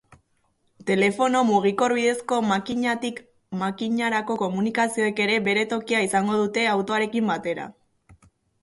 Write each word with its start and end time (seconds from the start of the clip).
Telefono 0.87 1.39
mugikor 1.49 1.91
bidezko 1.97 2.39
makinatik 2.53 3.19
makinarako 3.63 4.39
komunikazioek 4.43 5.25
ere 5.29 5.37
bere 5.51 5.69
tokia 5.77 6.03
izango 6.09 6.41
dute 6.45 6.67
autoarekin 6.75 7.33
batera. 7.37 7.71